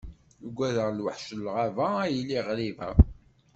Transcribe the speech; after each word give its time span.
Uggadeɣ 0.45 0.87
lwaḥc 0.97 1.27
n 1.33 1.39
lɣaba 1.45 1.87
a 2.03 2.05
yelli 2.15 2.39
ɣriba. 2.47 2.89